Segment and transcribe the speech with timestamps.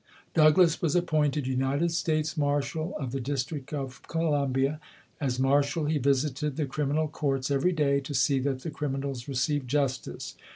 [0.33, 4.79] Douglass was appointed United States Marshal of the District of Columbia.
[5.19, 9.67] As Marshal he visited the criminal courts every day to see that the criminals received
[9.67, 10.35] justice.